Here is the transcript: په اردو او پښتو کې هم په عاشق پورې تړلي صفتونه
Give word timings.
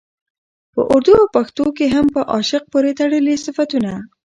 په 0.73 0.81
اردو 0.93 1.13
او 1.21 1.27
پښتو 1.35 1.65
کې 1.77 1.85
هم 1.95 2.05
په 2.15 2.21
عاشق 2.33 2.63
پورې 2.71 2.91
تړلي 2.99 3.35
صفتونه 3.45 3.91